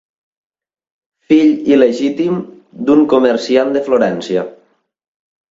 Fill 1.31 1.51
il·legítim 1.73 2.39
d'un 2.89 3.05
comerciant 3.13 3.71
de 3.77 3.85
Florència. 3.91 4.49